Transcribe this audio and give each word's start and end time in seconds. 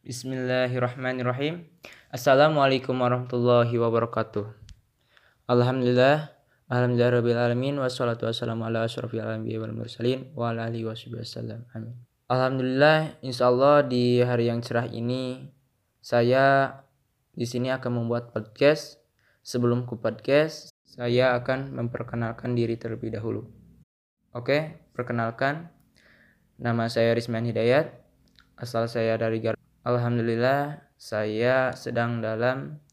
Bismillahirrahmanirrahim. 0.00 1.68
Assalamualaikum 2.08 2.96
warahmatullahi 2.96 3.76
wabarakatuh. 3.76 4.48
Alhamdulillah, 5.44 6.32
alhamdulillah 6.72 7.20
rabbil 7.20 7.36
alamin 7.36 7.76
wassalatu 7.76 8.24
wassalamu 8.24 8.64
ala 8.64 8.88
asyrafil 8.88 9.20
anbiya 9.20 9.60
wal 9.60 9.76
mursalin 9.76 10.32
wa 10.32 10.56
ala 10.56 10.72
alihi 10.72 10.88
wasallam. 10.88 11.68
Amin. 11.76 12.00
Alhamdulillah, 12.32 13.20
insyaallah 13.20 13.92
di 13.92 14.24
hari 14.24 14.48
yang 14.48 14.64
cerah 14.64 14.88
ini 14.88 15.52
saya 16.00 16.80
di 17.36 17.44
sini 17.44 17.68
akan 17.68 18.00
membuat 18.00 18.32
podcast. 18.32 19.04
Sebelum 19.44 19.84
ku 19.84 20.00
podcast, 20.00 20.72
saya 20.88 21.36
akan 21.36 21.76
memperkenalkan 21.76 22.56
diri 22.56 22.80
terlebih 22.80 23.12
dahulu. 23.12 23.52
Oke, 24.32 24.80
perkenalkan. 24.96 25.68
Nama 26.56 26.88
saya 26.88 27.12
Risman 27.12 27.44
Hidayat. 27.44 28.00
Asal 28.56 28.88
saya 28.88 29.20
dari 29.20 29.44
Garut. 29.44 29.69
Alhamdulillah, 29.80 30.92
saya 31.00 31.72
sedang 31.72 32.20
dalam 32.20 32.84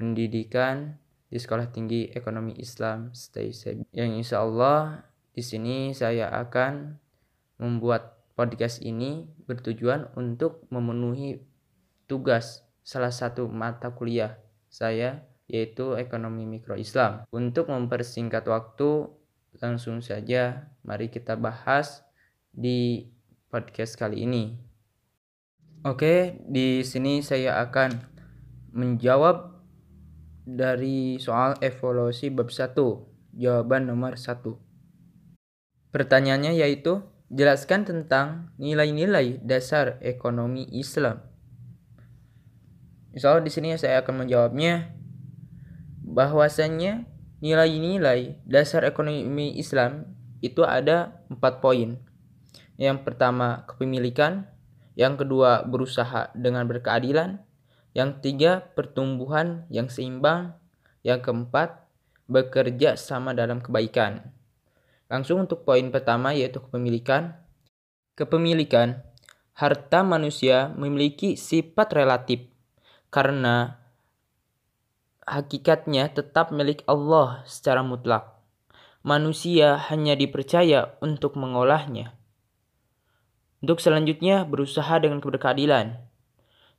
pendidikan 0.00 0.96
di 1.28 1.36
Sekolah 1.36 1.68
Tinggi 1.68 2.08
Ekonomi 2.16 2.56
Islam 2.56 3.12
Stay 3.12 3.52
Safe. 3.52 3.84
Yang 3.92 4.24
insya 4.24 4.40
Allah 4.40 5.04
di 5.36 5.44
sini 5.44 5.92
saya 5.92 6.32
akan 6.32 6.96
membuat 7.60 8.24
podcast 8.40 8.80
ini 8.80 9.28
bertujuan 9.44 10.08
untuk 10.16 10.64
memenuhi 10.72 11.44
tugas 12.08 12.64
salah 12.80 13.12
satu 13.12 13.44
mata 13.52 13.92
kuliah 13.92 14.40
saya 14.72 15.20
yaitu 15.44 15.92
ekonomi 16.00 16.48
mikro 16.48 16.72
Islam. 16.80 17.28
Untuk 17.28 17.68
mempersingkat 17.68 18.48
waktu, 18.48 19.12
langsung 19.60 20.00
saja 20.00 20.72
mari 20.88 21.12
kita 21.12 21.36
bahas 21.36 22.00
di 22.48 23.12
podcast 23.52 24.00
kali 24.00 24.24
ini. 24.24 24.69
Oke, 25.80 26.36
di 26.44 26.84
sini 26.84 27.24
saya 27.24 27.56
akan 27.64 28.04
menjawab 28.76 29.64
dari 30.44 31.16
soal 31.16 31.56
evaluasi 31.64 32.28
bab 32.28 32.52
1. 32.52 32.76
Jawaban 33.32 33.88
nomor 33.88 34.20
1. 34.20 34.60
Pertanyaannya 35.88 36.52
yaitu 36.60 37.00
jelaskan 37.32 37.88
tentang 37.88 38.52
nilai-nilai 38.60 39.40
dasar 39.40 39.96
ekonomi 40.04 40.68
Islam. 40.68 41.24
Insya 43.16 43.32
Allah 43.32 43.48
di 43.48 43.52
sini 43.54 43.72
saya 43.80 44.04
akan 44.04 44.28
menjawabnya 44.28 44.92
bahwasannya 46.04 47.08
nilai-nilai 47.40 48.36
dasar 48.44 48.84
ekonomi 48.84 49.56
Islam 49.56 50.12
itu 50.44 50.60
ada 50.60 51.24
empat 51.32 51.64
poin. 51.64 51.96
Yang 52.76 53.00
pertama 53.00 53.64
kepemilikan, 53.64 54.44
yang 55.00 55.16
kedua 55.16 55.64
berusaha 55.64 56.28
dengan 56.36 56.68
berkeadilan, 56.68 57.40
yang 57.96 58.20
ketiga 58.20 58.60
pertumbuhan 58.76 59.64
yang 59.72 59.88
seimbang, 59.88 60.52
yang 61.00 61.24
keempat 61.24 61.88
bekerja 62.28 63.00
sama 63.00 63.32
dalam 63.32 63.64
kebaikan. 63.64 64.28
Langsung 65.08 65.48
untuk 65.48 65.64
poin 65.64 65.88
pertama 65.88 66.36
yaitu 66.36 66.60
kepemilikan. 66.60 67.32
Kepemilikan, 68.12 69.00
harta 69.56 70.04
manusia 70.04 70.68
memiliki 70.76 71.32
sifat 71.32 71.96
relatif 71.96 72.44
karena 73.08 73.80
hakikatnya 75.24 76.12
tetap 76.12 76.52
milik 76.52 76.84
Allah 76.84 77.40
secara 77.48 77.80
mutlak. 77.80 78.36
Manusia 79.00 79.80
hanya 79.88 80.12
dipercaya 80.12 80.92
untuk 81.00 81.40
mengolahnya. 81.40 82.19
Untuk 83.60 83.76
selanjutnya 83.84 84.48
berusaha 84.48 84.96
dengan 84.96 85.20
keberkeadilan, 85.20 86.00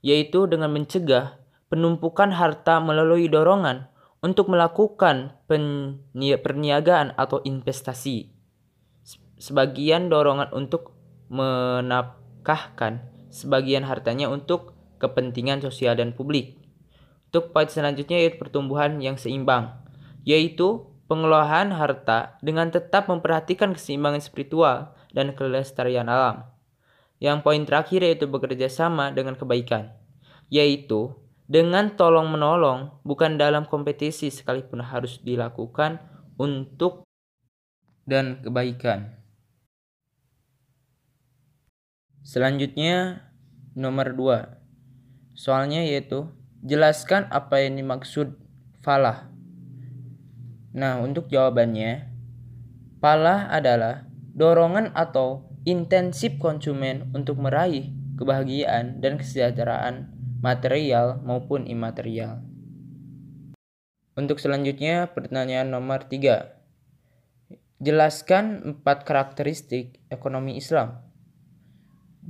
yaitu 0.01 0.49
dengan 0.49 0.73
mencegah 0.73 1.37
penumpukan 1.69 2.33
harta 2.33 2.81
melalui 2.81 3.29
dorongan 3.29 3.85
untuk 4.21 4.49
melakukan 4.49 5.37
perniagaan 5.45 7.13
atau 7.17 7.37
investasi. 7.45 8.33
Sebagian 9.37 10.09
dorongan 10.09 10.49
untuk 10.53 10.93
menafkahkan 11.29 13.01
sebagian 13.29 13.85
hartanya 13.85 14.29
untuk 14.29 14.73
kepentingan 14.97 15.61
sosial 15.61 15.97
dan 15.97 16.13
publik. 16.13 16.61
Untuk 17.31 17.53
poin 17.55 17.69
selanjutnya 17.69 18.25
yaitu 18.25 18.37
pertumbuhan 18.41 18.99
yang 19.01 19.15
seimbang, 19.21 19.71
yaitu 20.25 20.85
pengelolaan 21.05 21.73
harta 21.73 22.37
dengan 22.45 22.69
tetap 22.73 23.07
memperhatikan 23.07 23.73
keseimbangan 23.73 24.21
spiritual 24.21 24.97
dan 25.15 25.33
kelestarian 25.33 26.11
alam. 26.11 26.49
Yang 27.21 27.37
poin 27.45 27.61
terakhir 27.69 28.01
yaitu 28.01 28.25
bekerja 28.25 28.65
sama 28.65 29.13
dengan 29.13 29.37
kebaikan, 29.37 29.93
yaitu 30.49 31.13
dengan 31.45 31.93
tolong 31.93 32.33
menolong 32.33 32.97
bukan 33.05 33.37
dalam 33.37 33.69
kompetisi 33.69 34.33
sekalipun 34.33 34.81
harus 34.81 35.21
dilakukan 35.21 36.01
untuk 36.41 37.05
dan 38.09 38.41
kebaikan. 38.41 39.21
Selanjutnya 42.25 43.27
nomor 43.77 44.17
2 44.17 44.61
Soalnya 45.37 45.85
yaitu 45.85 46.29
jelaskan 46.61 47.25
apa 47.33 47.63
yang 47.63 47.79
dimaksud 47.79 48.37
falah. 48.83 49.31
Nah, 50.71 51.03
untuk 51.03 51.27
jawabannya, 51.27 52.07
falah 53.03 53.51
adalah 53.51 54.07
dorongan 54.31 54.95
atau 54.95 55.50
intensif 55.63 56.41
konsumen 56.41 57.13
untuk 57.13 57.37
meraih 57.37 57.93
kebahagiaan 58.17 59.01
dan 59.01 59.17
kesejahteraan 59.21 60.09
material 60.41 61.21
maupun 61.21 61.69
imaterial. 61.69 62.41
Untuk 64.17 64.41
selanjutnya, 64.41 65.09
pertanyaan 65.13 65.71
nomor 65.71 66.05
3. 66.09 66.51
Jelaskan 67.81 68.75
empat 68.75 69.07
karakteristik 69.07 70.01
ekonomi 70.13 70.57
Islam. 70.59 71.01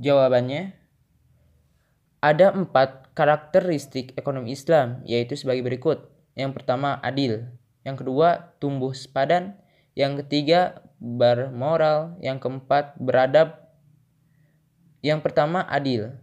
Jawabannya, 0.00 0.72
ada 2.22 2.54
empat 2.54 3.12
karakteristik 3.12 4.16
ekonomi 4.16 4.54
Islam, 4.54 5.02
yaitu 5.04 5.36
sebagai 5.36 5.66
berikut. 5.66 6.08
Yang 6.38 6.62
pertama, 6.62 6.96
adil. 7.02 7.50
Yang 7.84 8.06
kedua, 8.06 8.56
tumbuh 8.62 8.96
sepadan. 8.96 9.58
Yang 9.92 10.24
ketiga, 10.24 10.86
bermoral. 11.02 12.14
Yang 12.22 12.46
keempat, 12.46 12.94
beradab. 13.02 13.66
Yang 15.02 15.26
pertama, 15.26 15.66
adil. 15.66 16.14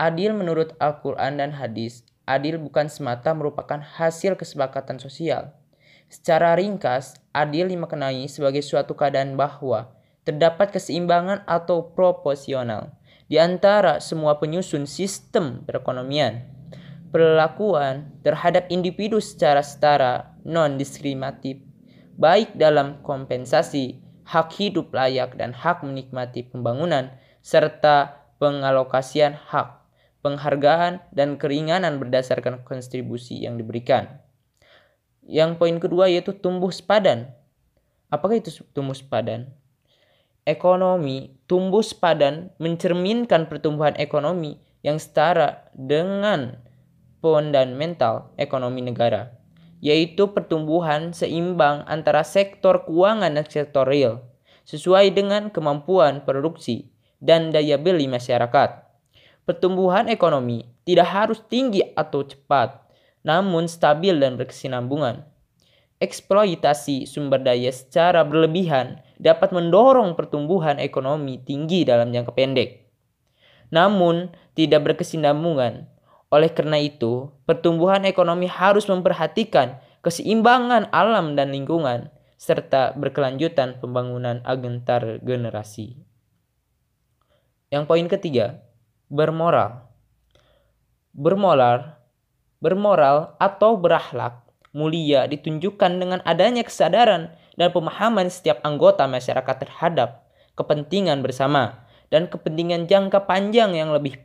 Adil 0.00 0.32
menurut 0.32 0.72
Al-Quran 0.80 1.36
dan 1.36 1.52
hadis. 1.52 2.00
Adil 2.24 2.56
bukan 2.56 2.88
semata 2.88 3.36
merupakan 3.36 3.78
hasil 3.78 4.40
kesepakatan 4.40 4.96
sosial. 4.96 5.52
Secara 6.08 6.56
ringkas, 6.56 7.20
adil 7.36 7.68
dimaknai 7.68 8.24
sebagai 8.30 8.64
suatu 8.64 8.96
keadaan 8.96 9.36
bahwa 9.36 9.92
terdapat 10.26 10.74
keseimbangan 10.74 11.46
atau 11.46 11.94
proporsional 11.94 12.94
di 13.26 13.38
antara 13.38 13.98
semua 13.98 14.38
penyusun 14.38 14.86
sistem 14.86 15.62
perekonomian. 15.66 16.46
Perlakuan 17.10 18.10
terhadap 18.22 18.70
individu 18.70 19.22
secara 19.22 19.62
setara 19.62 20.34
non-diskriminatif, 20.42 21.62
baik 22.18 22.54
dalam 22.58 23.02
kompensasi, 23.02 24.02
hak 24.26 24.52
hidup 24.58 24.90
layak 24.90 25.38
dan 25.38 25.54
hak 25.54 25.86
menikmati 25.86 26.44
pembangunan, 26.44 27.14
serta 27.40 28.26
pengalokasian 28.42 29.38
hak, 29.38 29.80
penghargaan, 30.20 31.00
dan 31.14 31.38
keringanan 31.38 32.02
berdasarkan 32.02 32.66
kontribusi 32.66 33.40
yang 33.40 33.54
diberikan. 33.56 34.20
Yang 35.22 35.58
poin 35.62 35.78
kedua 35.78 36.10
yaitu 36.10 36.34
tumbuh 36.34 36.74
sepadan. 36.74 37.30
Apakah 38.10 38.38
itu 38.42 38.50
tumbuh 38.74 38.94
sepadan? 38.94 39.50
ekonomi 40.46 41.34
tumbuh 41.50 41.82
sepadan 41.82 42.54
mencerminkan 42.62 43.50
pertumbuhan 43.50 43.98
ekonomi 43.98 44.62
yang 44.86 45.02
setara 45.02 45.66
dengan 45.74 46.62
fundamental 47.18 48.30
ekonomi 48.38 48.86
negara, 48.86 49.34
yaitu 49.84 50.32
pertumbuhan 50.32 51.12
seimbang 51.12 51.84
antara 51.86 52.24
sektor 52.24 52.84
keuangan 52.88 53.36
dan 53.36 53.46
sektor 53.46 53.84
real, 53.84 54.24
sesuai 54.64 55.12
dengan 55.12 55.52
kemampuan 55.52 56.24
produksi 56.24 56.90
dan 57.20 57.52
daya 57.52 57.76
beli 57.76 58.08
masyarakat. 58.08 58.84
Pertumbuhan 59.46 60.10
ekonomi 60.10 60.66
tidak 60.82 61.06
harus 61.06 61.38
tinggi 61.46 61.82
atau 61.94 62.26
cepat, 62.26 62.82
namun 63.22 63.70
stabil 63.70 64.18
dan 64.18 64.34
berkesinambungan. 64.34 65.22
Eksploitasi 65.96 67.08
sumber 67.08 67.40
daya 67.40 67.72
secara 67.72 68.20
berlebihan 68.20 69.00
dapat 69.16 69.54
mendorong 69.54 70.12
pertumbuhan 70.12 70.76
ekonomi 70.76 71.40
tinggi 71.40 71.88
dalam 71.88 72.12
jangka 72.12 72.36
pendek. 72.36 72.84
Namun, 73.72 74.28
tidak 74.52 74.92
berkesinambungan. 74.92 75.88
Oleh 76.30 76.50
karena 76.50 76.82
itu, 76.82 77.30
pertumbuhan 77.46 78.02
ekonomi 78.02 78.50
harus 78.50 78.90
memperhatikan 78.90 79.78
keseimbangan 80.02 80.90
alam 80.90 81.38
dan 81.38 81.54
lingkungan 81.54 82.10
serta 82.36 82.92
berkelanjutan 82.98 83.78
pembangunan 83.78 84.42
agentar 84.42 85.22
generasi. 85.22 85.96
Yang 87.70 87.84
poin 87.86 88.06
ketiga, 88.06 88.62
bermoral. 89.10 89.88
bermoral, 91.16 91.96
bermoral 92.60 93.40
atau 93.40 93.80
berakhlak 93.80 94.44
mulia 94.76 95.24
ditunjukkan 95.24 95.96
dengan 95.96 96.20
adanya 96.28 96.60
kesadaran 96.60 97.32
dan 97.56 97.72
pemahaman 97.72 98.28
setiap 98.28 98.60
anggota 98.60 99.08
masyarakat 99.08 99.56
terhadap 99.64 100.28
kepentingan 100.52 101.24
bersama 101.24 101.85
dan 102.10 102.30
kepentingan 102.30 102.86
jangka 102.86 103.26
panjang 103.26 103.74
yang 103.74 103.90
lebih 103.90 104.18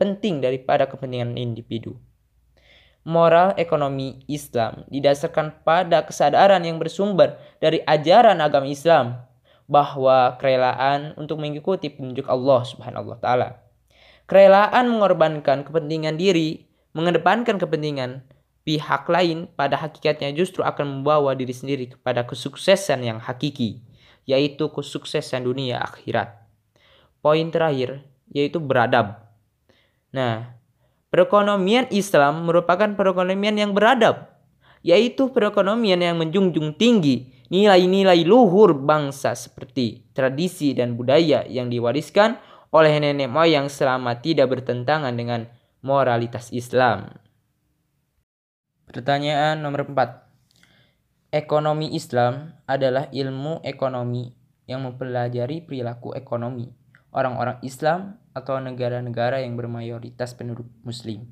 penting 0.00 0.40
daripada 0.40 0.88
kepentingan 0.88 1.36
individu. 1.36 1.96
Moral 3.04 3.56
ekonomi 3.56 4.20
Islam 4.28 4.84
didasarkan 4.92 5.64
pada 5.64 6.04
kesadaran 6.04 6.60
yang 6.60 6.76
bersumber 6.76 7.40
dari 7.56 7.80
ajaran 7.88 8.44
agama 8.44 8.68
Islam 8.68 9.24
bahwa 9.70 10.36
kerelaan 10.36 11.16
untuk 11.16 11.40
mengikuti 11.40 11.88
petunjuk 11.88 12.28
Allah 12.28 12.60
Subhanahu 12.66 13.14
wa 13.14 13.18
taala. 13.22 13.62
Kerelaan 14.28 14.90
mengorbankan 14.90 15.64
kepentingan 15.64 16.20
diri, 16.20 16.68
mengedepankan 16.92 17.56
kepentingan 17.56 18.26
pihak 18.66 19.08
lain 19.08 19.48
pada 19.56 19.80
hakikatnya 19.80 20.34
justru 20.36 20.60
akan 20.60 21.00
membawa 21.00 21.32
diri 21.32 21.54
sendiri 21.54 21.90
kepada 21.96 22.26
kesuksesan 22.28 23.00
yang 23.00 23.18
hakiki, 23.18 23.80
yaitu 24.28 24.68
kesuksesan 24.68 25.46
dunia 25.48 25.80
akhirat. 25.80 26.39
Poin 27.20 27.52
terakhir 27.52 28.04
yaitu 28.30 28.62
beradab. 28.62 29.26
Nah, 30.14 30.54
perekonomian 31.10 31.90
Islam 31.90 32.46
merupakan 32.46 32.94
perekonomian 32.94 33.58
yang 33.58 33.72
beradab, 33.74 34.30
yaitu 34.80 35.30
perekonomian 35.34 36.00
yang 36.00 36.16
menjunjung 36.18 36.78
tinggi 36.78 37.30
nilai-nilai 37.50 38.22
luhur 38.22 38.78
bangsa 38.78 39.34
seperti 39.34 40.06
tradisi 40.14 40.70
dan 40.72 40.94
budaya 40.94 41.42
yang 41.50 41.66
diwariskan 41.66 42.38
oleh 42.70 43.02
nenek 43.02 43.26
moyang 43.26 43.66
selama 43.66 44.22
tidak 44.22 44.54
bertentangan 44.54 45.10
dengan 45.10 45.50
moralitas 45.82 46.54
Islam. 46.54 47.10
Pertanyaan 48.86 49.58
nomor 49.58 49.86
4. 49.86 51.34
Ekonomi 51.34 51.94
Islam 51.94 52.58
adalah 52.66 53.06
ilmu 53.10 53.62
ekonomi 53.62 54.34
yang 54.66 54.86
mempelajari 54.86 55.62
perilaku 55.62 56.14
ekonomi 56.14 56.79
orang-orang 57.10 57.58
Islam 57.62 58.18
atau 58.34 58.58
negara-negara 58.62 59.42
yang 59.42 59.58
bermayoritas 59.58 60.34
penduduk 60.38 60.66
muslim. 60.86 61.26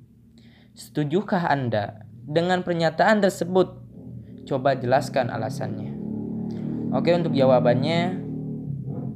Setujukah 0.75 1.50
Anda 1.50 2.06
dengan 2.26 2.62
pernyataan 2.66 3.22
tersebut? 3.22 3.78
Coba 4.46 4.75
jelaskan 4.78 5.30
alasannya. 5.30 5.94
Oke, 6.94 7.12
untuk 7.12 7.36
jawabannya 7.36 8.25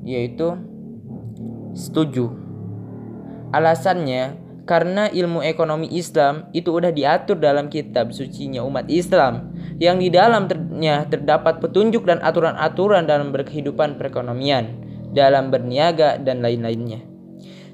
yaitu 0.04 0.58
setuju. 1.72 2.36
Alasannya 3.52 4.42
karena 4.62 5.10
ilmu 5.10 5.42
ekonomi 5.42 5.90
Islam 5.90 6.46
itu 6.54 6.70
udah 6.70 6.94
diatur 6.94 7.38
dalam 7.38 7.66
kitab 7.66 8.14
sucinya 8.14 8.62
umat 8.62 8.86
Islam 8.86 9.52
yang 9.82 9.98
di 9.98 10.12
dalamnya 10.12 11.10
terdapat 11.10 11.58
petunjuk 11.58 12.06
dan 12.06 12.22
aturan-aturan 12.22 13.08
dalam 13.08 13.34
berkehidupan 13.34 13.98
perekonomian, 13.98 14.91
dalam 15.12 15.52
berniaga 15.52 16.16
dan 16.16 16.40
lain-lainnya. 16.40 17.04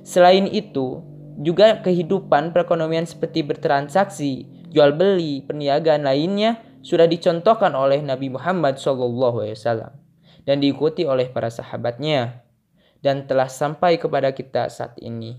Selain 0.03 0.45
itu, 0.51 1.07
juga 1.39 1.79
kehidupan 1.79 2.51
perekonomian 2.51 3.07
seperti 3.07 3.47
bertransaksi, 3.47 4.51
jual 4.75 4.99
beli, 4.99 5.47
perniagaan 5.47 6.03
lainnya 6.03 6.59
sudah 6.83 7.07
dicontohkan 7.07 7.71
oleh 7.79 8.03
Nabi 8.03 8.27
Muhammad 8.27 8.83
SAW 8.83 9.95
dan 10.43 10.57
diikuti 10.59 11.07
oleh 11.07 11.31
para 11.31 11.47
sahabatnya 11.47 12.43
dan 12.99 13.31
telah 13.31 13.47
sampai 13.47 14.03
kepada 14.03 14.35
kita 14.35 14.67
saat 14.67 14.99
ini. 14.99 15.39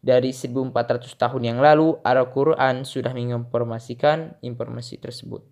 Dari 0.00 0.30
1400 0.30 1.18
tahun 1.18 1.42
yang 1.42 1.58
lalu, 1.58 1.98
Al-Quran 2.06 2.86
sudah 2.86 3.10
menginformasikan 3.10 4.38
informasi 4.38 5.02
tersebut. 5.02 5.42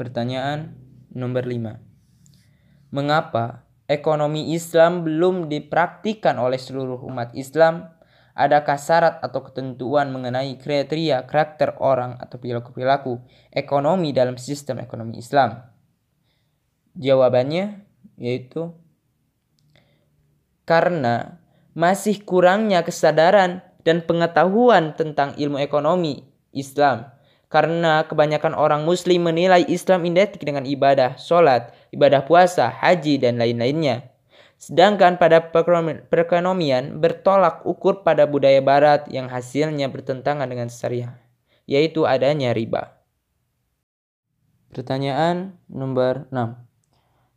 Pertanyaan 0.00 0.80
nomor 1.12 1.44
5. 1.44 1.76
Mengapa 2.88 3.67
ekonomi 3.88 4.52
Islam 4.52 5.02
belum 5.02 5.48
dipraktikkan 5.48 6.36
oleh 6.36 6.60
seluruh 6.60 7.00
umat 7.08 7.32
Islam? 7.32 7.88
Adakah 8.38 8.78
syarat 8.78 9.14
atau 9.18 9.42
ketentuan 9.42 10.14
mengenai 10.14 10.54
kriteria 10.62 11.26
karakter 11.26 11.74
orang 11.82 12.14
atau 12.22 12.38
perilaku-perilaku 12.38 13.18
ekonomi 13.50 14.14
dalam 14.14 14.38
sistem 14.38 14.78
ekonomi 14.78 15.18
Islam? 15.18 15.58
Jawabannya 16.94 17.82
yaitu 18.14 18.74
karena 20.68 21.40
masih 21.72 22.22
kurangnya 22.22 22.84
kesadaran 22.84 23.64
dan 23.86 24.04
pengetahuan 24.04 24.92
tentang 24.94 25.32
ilmu 25.40 25.56
ekonomi 25.62 26.28
Islam. 26.52 27.08
Karena 27.48 28.04
kebanyakan 28.04 28.52
orang 28.52 28.84
muslim 28.84 29.24
menilai 29.24 29.64
Islam 29.64 30.04
identik 30.04 30.44
dengan 30.44 30.68
ibadah, 30.68 31.16
sholat, 31.16 31.72
ibadah 31.94 32.24
puasa, 32.24 32.68
haji, 32.70 33.20
dan 33.22 33.40
lain-lainnya. 33.40 34.08
Sedangkan 34.58 35.22
pada 35.22 35.54
perekonomian 36.10 36.98
bertolak 36.98 37.62
ukur 37.62 38.02
pada 38.02 38.26
budaya 38.26 38.58
barat 38.58 39.06
yang 39.06 39.30
hasilnya 39.30 39.86
bertentangan 39.86 40.50
dengan 40.50 40.66
syariah, 40.66 41.14
yaitu 41.70 42.02
adanya 42.10 42.50
riba. 42.50 42.98
Pertanyaan 44.74 45.56
nomor 45.70 46.26
6. 46.34 46.58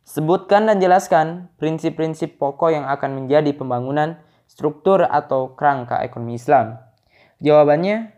Sebutkan 0.02 0.66
dan 0.66 0.82
jelaskan 0.82 1.46
prinsip-prinsip 1.62 2.36
pokok 2.42 2.74
yang 2.74 2.90
akan 2.90 3.22
menjadi 3.22 3.54
pembangunan 3.54 4.18
struktur 4.50 5.06
atau 5.06 5.54
kerangka 5.54 6.02
ekonomi 6.02 6.36
Islam? 6.36 6.82
Jawabannya, 7.38 8.10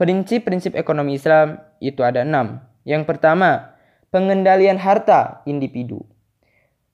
prinsip-prinsip 0.00 0.72
ekonomi 0.72 1.20
Islam 1.20 1.60
itu 1.78 2.00
ada 2.00 2.24
enam. 2.24 2.64
Yang 2.88 3.04
pertama, 3.04 3.76
pengendalian 4.10 4.76
harta 4.76 5.42
individu. 5.46 6.02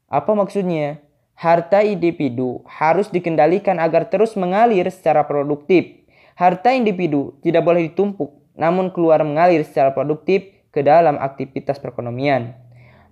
Apa 0.06 0.36
maksudnya? 0.36 1.00
Harta 1.36 1.84
individu 1.84 2.64
harus 2.64 3.12
dikendalikan 3.12 3.76
agar 3.76 4.08
terus 4.08 4.32
mengalir 4.40 4.88
secara 4.88 5.28
produktif. 5.28 5.84
Harta 6.32 6.72
individu 6.72 7.36
tidak 7.44 7.60
boleh 7.60 7.92
ditumpuk, 7.92 8.32
namun 8.56 8.88
keluar 8.88 9.20
mengalir 9.20 9.60
secara 9.60 9.92
produktif 9.92 10.48
ke 10.72 10.80
dalam 10.80 11.20
aktivitas 11.20 11.76
perekonomian. 11.76 12.56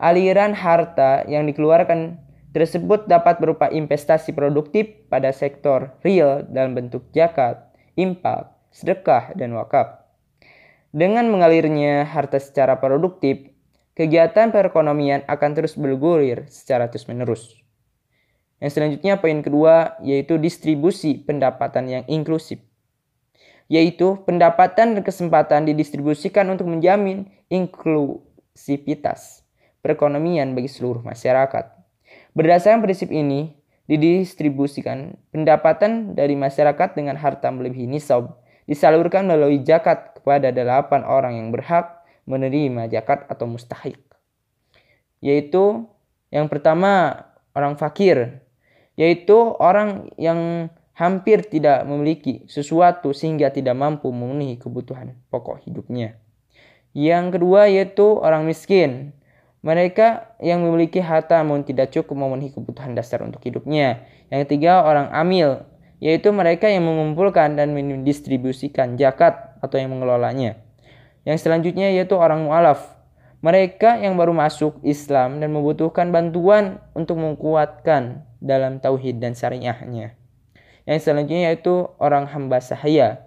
Aliran 0.01 0.57
harta 0.57 1.25
yang 1.29 1.45
dikeluarkan 1.45 2.17
tersebut 2.57 3.05
dapat 3.05 3.41
berupa 3.45 3.69
investasi 3.69 4.33
produktif 4.33 5.05
pada 5.13 5.29
sektor 5.33 5.93
real 6.01 6.49
dalam 6.49 6.73
bentuk 6.73 7.05
zakat, 7.13 7.61
impak, 7.97 8.53
sedekah, 8.73 9.37
dan 9.37 9.53
wakaf. 9.53 10.01
Dengan 10.95 11.29
mengalirnya 11.29 12.09
harta 12.09 12.41
secara 12.41 12.81
produktif, 12.81 13.54
kegiatan 13.95 14.51
perekonomian 14.51 15.23
akan 15.31 15.51
terus 15.55 15.79
bergulir 15.79 16.47
secara 16.51 16.91
terus-menerus. 16.91 17.59
Yang 18.59 18.71
selanjutnya 18.79 19.19
poin 19.19 19.41
kedua 19.43 19.99
yaitu 20.03 20.39
distribusi 20.39 21.19
pendapatan 21.23 21.91
yang 21.91 22.05
inklusif. 22.07 22.63
Yaitu 23.67 24.21
pendapatan 24.29 24.99
dan 24.99 25.03
kesempatan 25.03 25.65
didistribusikan 25.65 26.47
untuk 26.53 26.69
menjamin 26.69 27.33
inklusivitas 27.49 29.43
perekonomian 29.81 30.53
bagi 30.53 30.69
seluruh 30.69 31.01
masyarakat. 31.01 31.73
Berdasarkan 32.37 32.85
prinsip 32.85 33.09
ini, 33.09 33.57
didistribusikan 33.85 35.17
pendapatan 35.29 36.17
dari 36.17 36.37
masyarakat 36.37 36.97
dengan 36.97 37.21
harta 37.21 37.53
melebihi 37.53 37.85
nisab 37.85 38.41
disalurkan 38.65 39.29
melalui 39.29 39.61
zakat 39.61 40.17
kepada 40.17 40.49
delapan 40.49 41.05
orang 41.05 41.37
yang 41.37 41.49
berhak 41.53 42.04
menerima 42.25 42.89
zakat 42.89 43.29
atau 43.29 43.49
mustahik. 43.49 44.01
Yaitu 45.25 45.89
yang 46.29 46.51
pertama 46.51 47.25
orang 47.55 47.79
fakir, 47.79 48.45
yaitu 48.99 49.37
orang 49.61 50.13
yang 50.21 50.69
hampir 50.95 51.43
tidak 51.47 51.83
memiliki 51.85 52.47
sesuatu 52.47 53.11
sehingga 53.11 53.51
tidak 53.51 53.75
mampu 53.75 54.11
memenuhi 54.15 54.59
kebutuhan 54.59 55.19
pokok 55.29 55.67
hidupnya. 55.67 56.19
Yang 56.95 57.39
kedua 57.39 57.67
yaitu 57.67 58.07
orang 58.23 58.47
miskin, 58.47 59.15
mereka 59.65 60.37
yang 60.39 60.63
memiliki 60.63 61.03
harta 61.03 61.43
namun 61.43 61.67
tidak 61.67 61.91
cukup 61.91 62.15
memenuhi 62.15 62.55
kebutuhan 62.55 62.95
dasar 62.95 63.25
untuk 63.27 63.43
hidupnya. 63.43 64.07
Yang 64.31 64.41
ketiga, 64.47 64.87
orang 64.87 65.11
amil, 65.11 65.67
yaitu 65.99 66.31
mereka 66.31 66.71
yang 66.71 66.87
mengumpulkan 66.87 67.59
dan 67.59 67.75
mendistribusikan 67.75 68.95
zakat 69.01 69.59
atau 69.65 69.77
yang 69.81 69.91
mengelolanya. 69.91 70.64
Yang 71.25 71.49
selanjutnya 71.49 71.89
yaitu 71.93 72.15
orang 72.17 72.45
mu'alaf. 72.45 72.93
Mereka 73.45 74.01
yang 74.01 74.17
baru 74.17 74.33
masuk 74.33 74.81
Islam 74.81 75.41
dan 75.41 75.53
membutuhkan 75.53 76.09
bantuan 76.09 76.81
untuk 76.97 77.21
menguatkan 77.21 78.25
dalam 78.41 78.81
tauhid 78.81 79.21
dan 79.21 79.37
syariahnya. 79.37 80.17
Yang 80.89 81.01
selanjutnya 81.05 81.53
yaitu 81.53 81.89
orang 82.01 82.25
hamba 82.29 82.61
sahaya, 82.61 83.25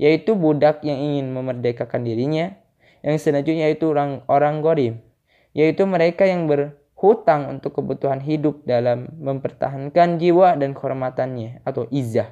yaitu 0.00 0.32
budak 0.36 0.80
yang 0.84 0.96
ingin 0.96 1.32
memerdekakan 1.32 2.04
dirinya. 2.04 2.56
Yang 3.04 3.28
selanjutnya 3.28 3.68
yaitu 3.68 3.92
orang 3.92 4.24
orang 4.30 4.64
gorim, 4.64 5.04
yaitu 5.52 5.84
mereka 5.84 6.24
yang 6.24 6.48
berhutang 6.48 7.50
untuk 7.50 7.76
kebutuhan 7.76 8.24
hidup 8.24 8.62
dalam 8.64 9.10
mempertahankan 9.20 10.16
jiwa 10.16 10.56
dan 10.56 10.72
kehormatannya 10.72 11.60
atau 11.66 11.88
izah. 11.92 12.30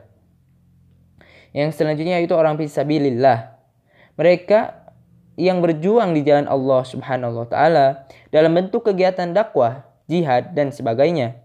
Yang 1.53 1.83
selanjutnya 1.83 2.23
itu 2.23 2.33
orang 2.33 2.55
fisabilillah. 2.57 3.59
Mereka 4.15 4.80
yang 5.41 5.65
berjuang 5.65 6.13
di 6.13 6.21
jalan 6.21 6.45
Allah 6.45 6.85
Subhanahu 6.85 7.41
wa 7.41 7.47
taala 7.49 8.05
dalam 8.29 8.53
bentuk 8.53 8.85
kegiatan 8.85 9.33
dakwah, 9.33 9.89
jihad 10.05 10.53
dan 10.53 10.69
sebagainya. 10.69 11.41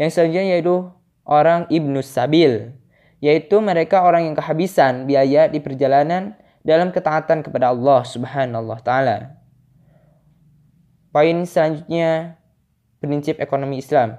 Yang 0.00 0.16
selanjutnya 0.16 0.56
yaitu 0.56 0.88
orang 1.28 1.68
ibnu 1.68 2.00
sabil, 2.00 2.72
yaitu 3.20 3.60
mereka 3.60 4.00
orang 4.00 4.32
yang 4.32 4.36
kehabisan 4.36 5.04
biaya 5.04 5.52
di 5.52 5.60
perjalanan 5.60 6.32
dalam 6.64 6.96
ketaatan 6.96 7.44
kepada 7.44 7.76
Allah 7.76 8.00
Subhanahu 8.08 8.72
wa 8.72 8.80
taala. 8.80 9.36
Poin 11.12 11.44
selanjutnya 11.44 12.40
prinsip 13.04 13.36
ekonomi 13.36 13.84
Islam, 13.84 14.16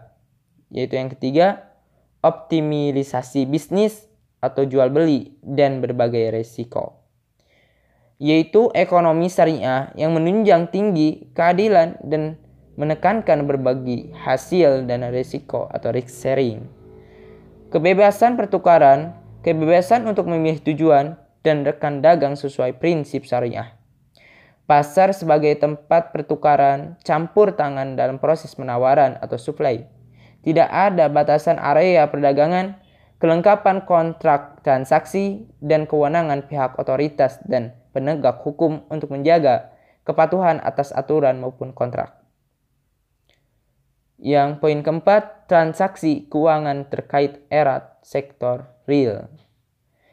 yaitu 0.69 0.93
yang 0.93 1.09
ketiga 1.09 1.73
optimalisasi 2.21 3.49
bisnis 3.49 4.05
atau 4.41 4.65
jual 4.65 4.93
beli 4.93 5.33
dan 5.41 5.81
berbagai 5.81 6.33
resiko 6.33 7.06
yaitu 8.17 8.73
ekonomi 8.73 9.29
syariah 9.29 9.93
yang 9.93 10.13
menunjang 10.17 10.73
tinggi 10.73 11.29
keadilan 11.37 12.01
dan 12.01 12.41
menekankan 12.77 13.45
berbagi 13.45 14.13
hasil 14.13 14.85
dan 14.85 15.05
risiko 15.09 15.69
atau 15.69 15.89
risk 15.93 16.13
sharing. 16.13 16.65
Kebebasan 17.73 18.37
pertukaran, 18.37 19.17
kebebasan 19.41 20.05
untuk 20.05 20.29
memilih 20.29 20.61
tujuan, 20.61 21.17
dan 21.41 21.63
rekan 21.63 22.03
dagang 22.03 22.35
sesuai 22.35 22.77
prinsip 22.77 23.23
syariah. 23.23 23.77
Pasar 24.67 25.15
sebagai 25.15 25.55
tempat 25.55 26.11
pertukaran 26.11 26.99
campur 27.07 27.55
tangan 27.55 27.95
dalam 27.95 28.19
proses 28.19 28.51
penawaran 28.51 29.15
atau 29.23 29.39
supply. 29.39 29.87
Tidak 30.43 30.67
ada 30.67 31.07
batasan 31.07 31.55
area 31.55 32.03
perdagangan, 32.11 32.75
kelengkapan 33.23 33.87
kontrak 33.87 34.59
transaksi, 34.67 35.47
dan 35.63 35.87
kewenangan 35.87 36.51
pihak 36.51 36.75
otoritas 36.75 37.39
dan 37.47 37.79
penegak 37.97 38.45
hukum 38.45 38.85
untuk 38.93 39.09
menjaga 39.09 39.73
kepatuhan 40.05 40.61
atas 40.61 40.93
aturan 40.93 41.41
maupun 41.41 41.73
kontrak. 41.73 42.13
Yang 44.21 44.61
poin 44.61 44.85
keempat, 44.85 45.49
transaksi 45.49 46.29
keuangan 46.29 46.85
terkait 46.93 47.41
erat 47.49 47.97
sektor 48.05 48.69
real. 48.85 49.33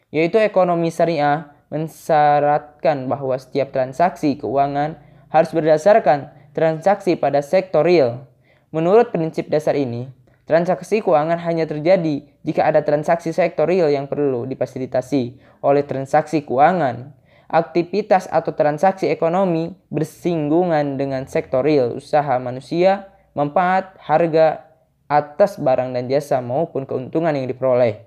Yaitu 0.08 0.40
ekonomi 0.40 0.88
syariah 0.88 1.52
mensyaratkan 1.68 3.04
bahwa 3.04 3.36
setiap 3.36 3.72
transaksi 3.76 4.40
keuangan 4.40 4.96
harus 5.28 5.50
berdasarkan 5.52 6.32
transaksi 6.56 7.16
pada 7.16 7.44
sektor 7.44 7.84
real. 7.84 8.24
Menurut 8.70 9.10
prinsip 9.10 9.50
dasar 9.50 9.74
ini, 9.74 10.06
transaksi 10.44 11.00
keuangan 11.00 11.40
hanya 11.40 11.64
terjadi 11.64 12.28
jika 12.44 12.68
ada 12.68 12.84
transaksi 12.84 13.32
sektor 13.32 13.64
real 13.64 13.88
yang 13.88 14.06
perlu 14.06 14.44
difasilitasi 14.44 15.40
oleh 15.64 15.82
transaksi 15.82 16.44
keuangan 16.44 17.16
aktivitas 17.54 18.26
atau 18.26 18.50
transaksi 18.50 19.06
ekonomi 19.06 19.78
bersinggungan 19.94 20.98
dengan 20.98 21.30
sektor 21.30 21.62
real 21.62 21.94
usaha 21.94 22.34
manusia, 22.42 23.14
manfaat, 23.38 23.94
harga 24.02 24.66
atas 25.06 25.62
barang 25.62 25.94
dan 25.94 26.10
jasa 26.10 26.42
maupun 26.42 26.82
keuntungan 26.82 27.30
yang 27.30 27.46
diperoleh. 27.46 28.02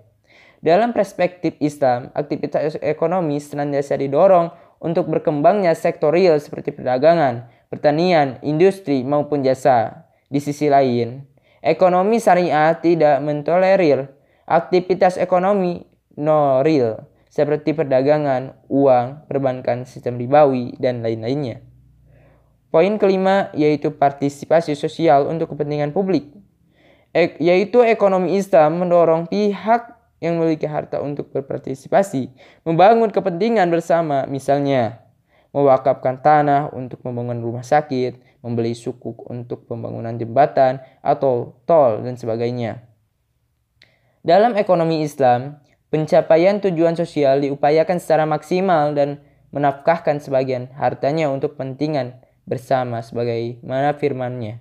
Dalam 0.60 0.92
perspektif 0.92 1.56
Islam, 1.64 2.12
aktivitas 2.12 2.76
ekonomi 2.84 3.40
senantiasa 3.40 3.96
didorong 3.96 4.52
untuk 4.84 5.08
berkembangnya 5.08 5.72
sektor 5.80 6.12
real 6.12 6.36
seperti 6.44 6.76
perdagangan, 6.76 7.48
pertanian, 7.72 8.44
industri 8.44 9.08
maupun 9.08 9.48
jasa. 9.48 10.04
Di 10.28 10.44
sisi 10.44 10.68
lain, 10.68 11.24
ekonomi 11.64 12.20
syariah 12.20 12.76
tidak 12.84 13.24
mentolerir 13.24 14.12
aktivitas 14.44 15.16
ekonomi 15.16 15.88
no 16.20 16.60
real 16.68 17.08
seperti 17.38 17.78
perdagangan, 17.78 18.58
uang, 18.66 19.30
perbankan, 19.30 19.86
sistem 19.86 20.18
ribawi, 20.18 20.74
dan 20.82 21.06
lain-lainnya. 21.06 21.62
Poin 22.74 22.98
kelima 22.98 23.54
yaitu 23.54 23.94
partisipasi 23.94 24.74
sosial 24.74 25.30
untuk 25.30 25.54
kepentingan 25.54 25.94
publik, 25.94 26.34
e 27.14 27.38
yaitu 27.38 27.86
ekonomi 27.86 28.42
Islam 28.42 28.82
mendorong 28.82 29.30
pihak 29.30 29.94
yang 30.18 30.42
memiliki 30.42 30.66
harta 30.66 30.98
untuk 30.98 31.30
berpartisipasi, 31.30 32.34
membangun 32.66 33.14
kepentingan 33.14 33.70
bersama, 33.70 34.26
misalnya 34.26 35.06
mewakafkan 35.54 36.18
tanah 36.18 36.74
untuk 36.74 37.06
pembangunan 37.06 37.38
rumah 37.38 37.62
sakit, 37.62 38.18
membeli 38.42 38.74
sukuk 38.74 39.30
untuk 39.30 39.70
pembangunan 39.70 40.18
jembatan 40.18 40.82
atau 41.06 41.62
tol 41.70 42.02
dan 42.02 42.18
sebagainya. 42.18 42.82
Dalam 44.26 44.58
ekonomi 44.58 45.06
Islam, 45.06 45.62
Pencapaian 45.88 46.60
tujuan 46.60 47.00
sosial 47.00 47.40
diupayakan 47.40 47.96
secara 48.04 48.28
maksimal 48.28 48.92
dan 48.92 49.24
menafkahkan 49.56 50.20
sebagian 50.20 50.68
hartanya 50.76 51.32
untuk 51.32 51.56
kepentingan 51.56 52.20
bersama 52.44 53.00
sebagai 53.00 53.64
mana 53.64 53.96
firmannya. 53.96 54.60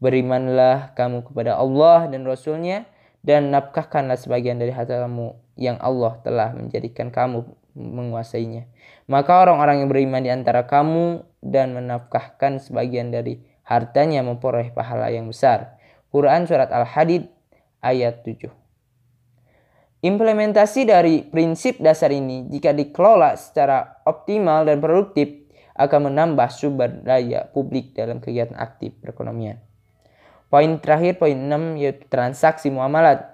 Berimanlah 0.00 0.96
kamu 0.96 1.28
kepada 1.28 1.60
Allah 1.60 2.08
dan 2.08 2.24
Rasulnya 2.24 2.88
dan 3.20 3.52
nafkahkanlah 3.52 4.16
sebagian 4.16 4.56
dari 4.56 4.72
hartamu 4.72 5.36
yang 5.60 5.76
Allah 5.84 6.16
telah 6.24 6.56
menjadikan 6.56 7.12
kamu 7.12 7.44
menguasainya. 7.76 8.64
Maka 9.04 9.44
orang-orang 9.44 9.84
yang 9.84 9.92
beriman 9.92 10.24
di 10.24 10.32
antara 10.32 10.64
kamu 10.64 11.28
dan 11.44 11.76
menafkahkan 11.76 12.56
sebagian 12.56 13.12
dari 13.12 13.36
hartanya 13.68 14.24
memperoleh 14.24 14.72
pahala 14.72 15.12
yang 15.12 15.28
besar. 15.28 15.76
Quran 16.08 16.48
Surat 16.48 16.72
Al-Hadid 16.72 17.28
ayat 17.84 18.24
7 18.24 18.63
Implementasi 20.04 20.84
dari 20.84 21.24
prinsip 21.24 21.80
dasar 21.80 22.12
ini 22.12 22.44
jika 22.52 22.76
dikelola 22.76 23.40
secara 23.40 24.04
optimal 24.04 24.68
dan 24.68 24.76
produktif 24.76 25.48
akan 25.80 26.12
menambah 26.12 26.44
sumber 26.52 27.00
daya 27.00 27.48
publik 27.48 27.96
dalam 27.96 28.20
kegiatan 28.20 28.52
aktif 28.60 28.92
perekonomian. 29.00 29.56
Poin 30.52 30.76
terakhir, 30.76 31.16
poin 31.16 31.32
6 31.32 31.80
yaitu 31.80 32.04
transaksi 32.12 32.68
muamalat. 32.68 33.32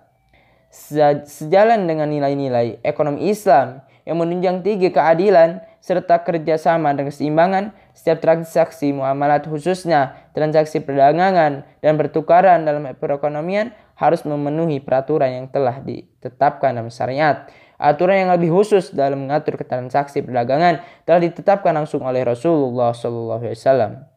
Sejalan 1.27 1.91
dengan 1.91 2.07
nilai-nilai 2.07 2.79
ekonomi 2.87 3.35
Islam 3.35 3.83
yang 4.07 4.23
menunjang 4.23 4.63
tinggi 4.63 4.95
keadilan 4.95 5.67
serta 5.83 6.23
kerjasama 6.23 6.95
dan 6.95 7.11
keseimbangan, 7.11 7.75
setiap 7.99 8.23
transaksi 8.23 8.95
muamalat 8.95 9.43
khususnya 9.51 10.15
transaksi 10.39 10.79
perdagangan 10.79 11.67
dan 11.83 11.93
pertukaran 11.99 12.63
dalam 12.63 12.95
perekonomian 12.95 13.75
harus 14.01 14.25
memenuhi 14.25 14.81
peraturan 14.81 15.29
yang 15.29 15.47
telah 15.53 15.85
ditetapkan 15.85 16.73
dalam 16.73 16.89
syariat. 16.89 17.45
Aturan 17.77 18.25
yang 18.25 18.31
lebih 18.33 18.49
khusus 18.49 18.97
dalam 18.97 19.29
mengatur 19.29 19.61
transaksi 19.61 20.25
perdagangan 20.25 20.81
telah 21.05 21.21
ditetapkan 21.21 21.77
langsung 21.77 22.01
oleh 22.05 22.25
Rasulullah 22.25 22.97
SAW. 22.97 24.09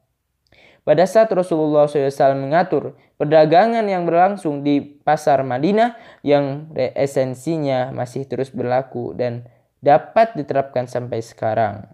Pada 0.84 1.04
saat 1.08 1.32
Rasulullah 1.32 1.88
SAW 1.88 2.36
mengatur 2.36 3.00
perdagangan 3.16 3.88
yang 3.88 4.04
berlangsung 4.04 4.68
di 4.68 4.84
pasar 4.84 5.40
Madinah 5.48 5.96
yang 6.28 6.76
esensinya 6.76 7.96
masih 7.96 8.28
terus 8.28 8.52
berlaku 8.52 9.16
dan 9.16 9.48
dapat 9.80 10.36
diterapkan 10.36 10.88
sampai 10.88 11.24
sekarang. 11.24 11.88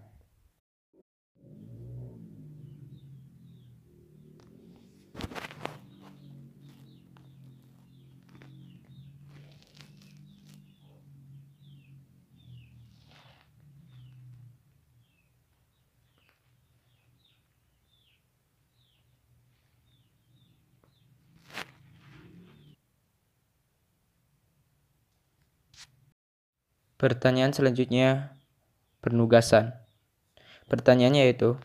Pertanyaan 27.00 27.56
selanjutnya 27.56 28.36
penugasan. 29.00 29.72
Pertanyaannya 30.68 31.32
yaitu 31.32 31.56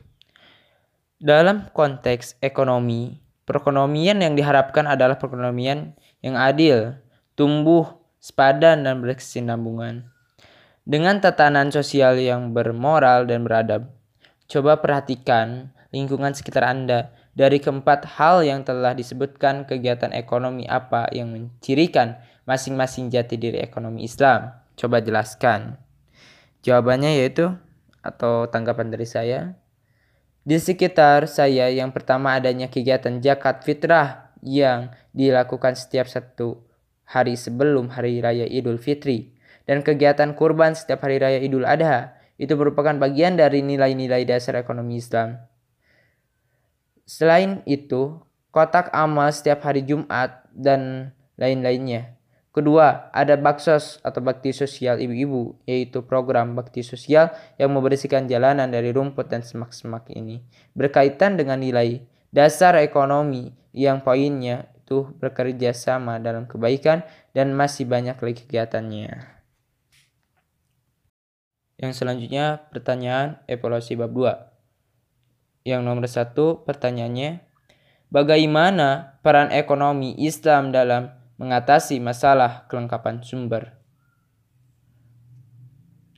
dalam 1.20 1.68
konteks 1.76 2.40
ekonomi, 2.40 3.20
perekonomian 3.44 4.24
yang 4.24 4.40
diharapkan 4.40 4.88
adalah 4.88 5.20
perekonomian 5.20 5.92
yang 6.24 6.40
adil, 6.40 6.96
tumbuh, 7.36 8.00
sepadan 8.24 8.88
dan 8.88 9.04
berkesinambungan. 9.04 10.08
Dengan 10.88 11.20
tatanan 11.20 11.68
sosial 11.68 12.16
yang 12.16 12.56
bermoral 12.56 13.28
dan 13.28 13.44
beradab. 13.44 13.92
Coba 14.48 14.80
perhatikan 14.80 15.76
lingkungan 15.92 16.32
sekitar 16.32 16.64
Anda. 16.64 17.12
Dari 17.36 17.60
keempat 17.60 18.08
hal 18.16 18.48
yang 18.48 18.64
telah 18.64 18.96
disebutkan 18.96 19.68
kegiatan 19.68 20.16
ekonomi 20.16 20.64
apa 20.64 21.12
yang 21.12 21.36
mencirikan 21.36 22.24
masing-masing 22.48 23.12
jati 23.12 23.36
diri 23.36 23.60
ekonomi 23.60 24.08
Islam. 24.08 24.64
Coba 24.76 25.00
jelaskan. 25.00 25.80
Jawabannya 26.64 27.24
yaitu 27.24 27.56
atau 28.06 28.46
tanggapan 28.52 28.92
dari 28.92 29.08
saya. 29.08 29.58
Di 30.46 30.62
sekitar 30.62 31.26
saya 31.26 31.74
yang 31.74 31.90
pertama 31.90 32.38
adanya 32.38 32.70
kegiatan 32.70 33.18
zakat 33.18 33.66
fitrah 33.66 34.30
yang 34.46 34.94
dilakukan 35.10 35.74
setiap 35.74 36.06
satu 36.06 36.62
hari 37.02 37.34
sebelum 37.34 37.90
hari 37.90 38.22
raya 38.22 38.46
Idul 38.46 38.78
Fitri 38.78 39.34
dan 39.66 39.82
kegiatan 39.82 40.38
kurban 40.38 40.78
setiap 40.78 41.02
hari 41.02 41.18
raya 41.18 41.42
Idul 41.42 41.66
Adha. 41.66 42.14
Itu 42.36 42.60
merupakan 42.60 42.94
bagian 43.00 43.40
dari 43.40 43.64
nilai-nilai 43.64 44.28
dasar 44.28 44.60
ekonomi 44.60 45.00
Islam. 45.00 45.40
Selain 47.08 47.64
itu, 47.64 48.20
kotak 48.52 48.92
amal 48.92 49.32
setiap 49.32 49.64
hari 49.64 49.88
Jumat 49.88 50.44
dan 50.52 51.14
lain-lainnya. 51.40 52.15
Kedua, 52.56 53.12
ada 53.12 53.36
baksos 53.36 54.00
atau 54.00 54.24
bakti 54.24 54.56
sosial 54.56 55.04
ibu-ibu, 55.04 55.60
yaitu 55.68 56.00
program 56.08 56.56
bakti 56.56 56.88
sosial 56.88 57.36
yang 57.60 57.76
membersihkan 57.76 58.32
jalanan 58.32 58.72
dari 58.72 58.96
rumput 58.96 59.28
dan 59.28 59.44
semak-semak 59.44 60.08
ini. 60.16 60.40
Berkaitan 60.72 61.36
dengan 61.36 61.60
nilai 61.60 62.08
dasar 62.32 62.80
ekonomi 62.80 63.52
yang 63.76 64.00
poinnya 64.00 64.72
itu 64.80 65.12
bekerja 65.20 65.76
sama 65.76 66.16
dalam 66.16 66.48
kebaikan 66.48 67.04
dan 67.36 67.52
masih 67.52 67.92
banyak 67.92 68.16
lagi 68.16 68.48
kegiatannya. 68.48 69.12
Yang 71.76 71.92
selanjutnya 72.00 72.72
pertanyaan 72.72 73.44
evaluasi 73.52 74.00
bab 74.00 74.16
2. 74.16 75.68
Yang 75.68 75.82
nomor 75.84 76.08
satu 76.08 76.64
pertanyaannya, 76.64 77.44
bagaimana 78.16 79.20
peran 79.20 79.52
ekonomi 79.52 80.16
Islam 80.24 80.72
dalam 80.72 81.25
mengatasi 81.36 82.00
masalah 82.00 82.68
kelengkapan 82.72 83.20
sumber? 83.20 83.76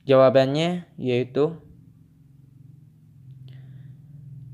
Jawabannya 0.08 0.88
yaitu 0.96 1.58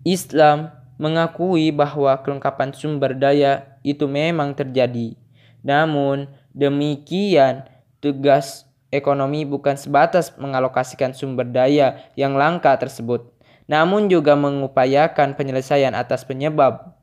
Islam 0.04 0.74
mengakui 1.00 1.72
bahwa 1.74 2.14
kelengkapan 2.22 2.70
sumber 2.76 3.16
daya 3.16 3.80
itu 3.82 4.06
memang 4.06 4.54
terjadi. 4.54 5.16
Namun 5.64 6.28
demikian, 6.52 7.66
tugas 7.98 8.68
ekonomi 8.94 9.42
bukan 9.42 9.74
sebatas 9.74 10.36
mengalokasikan 10.38 11.16
sumber 11.16 11.48
daya 11.50 12.04
yang 12.14 12.38
langka 12.38 12.76
tersebut, 12.78 13.34
namun 13.66 14.06
juga 14.06 14.38
mengupayakan 14.38 15.34
penyelesaian 15.34 15.96
atas 15.98 16.22
penyebab 16.22 16.93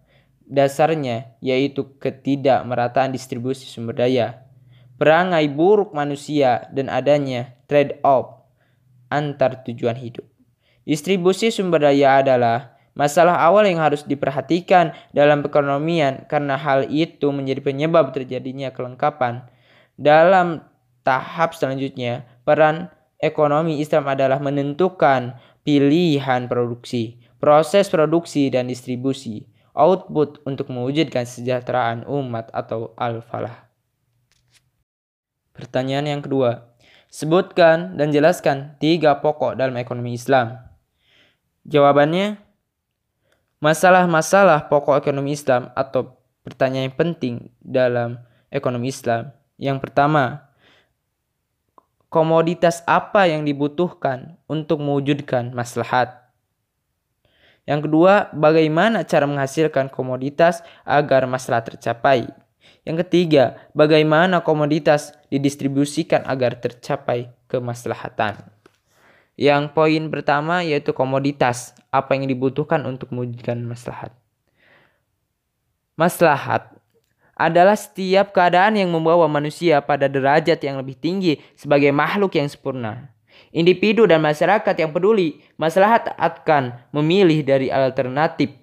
dasarnya 0.51 1.31
yaitu 1.39 1.95
ketidakmerataan 1.97 3.15
distribusi 3.15 3.63
sumber 3.63 4.03
daya, 4.03 4.43
perangai 4.99 5.47
buruk 5.47 5.95
manusia 5.95 6.67
dan 6.75 6.91
adanya 6.91 7.55
trade-off 7.71 8.43
antar 9.07 9.63
tujuan 9.63 9.95
hidup. 9.95 10.27
Distribusi 10.83 11.55
sumber 11.55 11.87
daya 11.87 12.19
adalah 12.19 12.75
masalah 12.91 13.39
awal 13.39 13.63
yang 13.63 13.79
harus 13.79 14.03
diperhatikan 14.03 14.91
dalam 15.15 15.39
perekonomian 15.39 16.27
karena 16.27 16.59
hal 16.59 16.91
itu 16.91 17.31
menjadi 17.31 17.63
penyebab 17.63 18.11
terjadinya 18.11 18.75
kelengkapan. 18.75 19.47
Dalam 19.95 20.67
tahap 21.07 21.55
selanjutnya, 21.55 22.27
peran 22.43 22.91
ekonomi 23.23 23.79
Islam 23.79 24.11
adalah 24.11 24.43
menentukan 24.43 25.39
pilihan 25.63 26.51
produksi, 26.51 27.21
proses 27.39 27.87
produksi 27.87 28.51
dan 28.51 28.67
distribusi 28.67 29.50
output 29.71 30.43
untuk 30.43 30.67
mewujudkan 30.71 31.23
kesejahteraan 31.23 32.07
umat 32.07 32.51
atau 32.51 32.91
al-falah. 32.99 33.71
Pertanyaan 35.51 36.07
yang 36.07 36.21
kedua, 36.23 36.71
sebutkan 37.11 37.99
dan 37.99 38.15
jelaskan 38.15 38.79
tiga 38.79 39.19
pokok 39.19 39.59
dalam 39.59 39.75
ekonomi 39.75 40.15
Islam. 40.15 40.57
Jawabannya, 41.67 42.39
masalah-masalah 43.61 44.71
pokok 44.71 44.97
ekonomi 44.97 45.35
Islam 45.35 45.69
atau 45.77 46.17
pertanyaan 46.41 46.89
yang 46.89 46.97
penting 46.97 47.35
dalam 47.61 48.17
ekonomi 48.49 48.89
Islam. 48.89 49.29
Yang 49.61 49.77
pertama, 49.85 50.49
komoditas 52.09 52.81
apa 52.89 53.29
yang 53.29 53.45
dibutuhkan 53.45 54.41
untuk 54.49 54.81
mewujudkan 54.81 55.53
maslahat? 55.53 56.20
Yang 57.69 57.89
kedua, 57.89 58.33
bagaimana 58.33 59.05
cara 59.05 59.29
menghasilkan 59.29 59.93
komoditas 59.93 60.65
agar 60.81 61.29
masalah 61.29 61.61
tercapai. 61.61 62.25
Yang 62.81 63.05
ketiga, 63.05 63.61
bagaimana 63.77 64.41
komoditas 64.41 65.13
didistribusikan 65.29 66.25
agar 66.25 66.57
tercapai 66.57 67.29
kemaslahatan. 67.45 68.41
Yang 69.37 69.63
poin 69.73 70.03
pertama 70.09 70.65
yaitu 70.65 70.93
komoditas, 70.93 71.77
apa 71.93 72.17
yang 72.17 72.25
dibutuhkan 72.25 72.81
untuk 72.85 73.13
mewujudkan 73.13 73.61
maslahat. 73.61 74.13
Maslahat 75.97 76.73
adalah 77.37 77.77
setiap 77.77 78.33
keadaan 78.33 78.77
yang 78.77 78.89
membawa 78.89 79.25
manusia 79.25 79.81
pada 79.81 80.05
derajat 80.05 80.61
yang 80.61 80.77
lebih 80.77 80.97
tinggi 80.97 81.41
sebagai 81.57 81.89
makhluk 81.89 82.37
yang 82.37 82.49
sempurna. 82.49 83.09
Individu 83.51 84.07
dan 84.07 84.23
masyarakat 84.23 84.75
yang 84.79 84.95
peduli 84.95 85.43
masyarakat 85.59 86.15
akan 86.15 86.87
memilih 86.95 87.43
dari 87.43 87.67
alternatif 87.67 88.55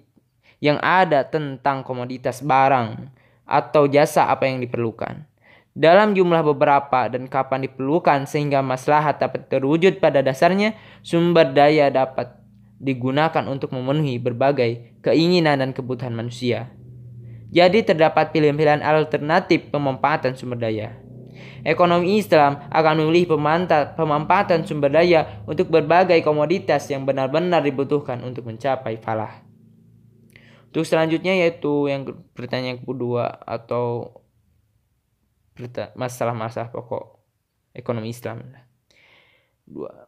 yang 0.57 0.81
ada 0.81 1.23
tentang 1.29 1.85
komoditas 1.85 2.41
barang 2.41 3.13
atau 3.45 3.85
jasa 3.85 4.33
apa 4.33 4.49
yang 4.49 4.61
diperlukan. 4.65 5.29
Dalam 5.77 6.17
jumlah 6.17 6.41
beberapa 6.41 7.07
dan 7.07 7.29
kapan 7.29 7.69
diperlukan 7.69 8.25
sehingga 8.25 8.59
maslahat 8.65 9.21
dapat 9.21 9.47
terwujud 9.47 10.01
pada 10.01 10.19
dasarnya, 10.19 10.75
sumber 11.05 11.53
daya 11.53 11.87
dapat 11.93 12.35
digunakan 12.81 13.45
untuk 13.45 13.71
memenuhi 13.71 14.17
berbagai 14.17 14.99
keinginan 15.05 15.61
dan 15.61 15.71
kebutuhan 15.71 16.17
manusia. 16.17 16.73
Jadi 17.49 17.85
terdapat 17.85 18.29
pilihan-pilihan 18.33 18.81
alternatif 18.81 19.69
pemanfaatan 19.69 20.33
sumber 20.33 20.59
daya. 20.59 20.97
Ekonomi 21.63 22.19
Islam 22.19 22.63
akan 22.71 22.93
memilih 23.03 23.35
pemanfaatan 23.95 24.63
sumber 24.63 24.91
daya 24.93 25.43
untuk 25.45 25.67
berbagai 25.67 26.19
komoditas 26.23 26.87
yang 26.87 27.03
benar-benar 27.03 27.61
dibutuhkan 27.61 28.23
untuk 28.23 28.47
mencapai 28.47 28.97
falah. 28.99 29.43
Untuk 30.69 30.85
selanjutnya 30.85 31.33
yaitu 31.33 31.89
yang 31.89 32.05
pertanyaan 32.37 32.79
kedua 32.79 33.41
atau 33.41 34.13
masalah-masalah 35.97 36.71
pokok 36.71 37.19
ekonomi 37.75 38.13
Islam. 38.13 38.55